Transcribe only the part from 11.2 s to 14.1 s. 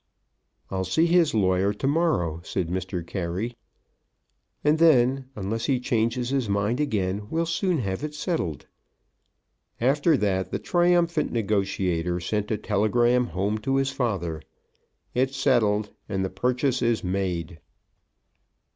negotiator sent a telegram home to his